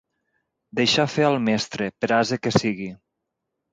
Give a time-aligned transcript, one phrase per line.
[0.79, 2.93] Deixar fer al mestre, per ase que sigui.